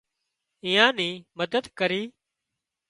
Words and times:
ايئان 0.65 0.93
نِي 0.99 1.09
مدد 1.39 1.65
ڪري 1.79 2.01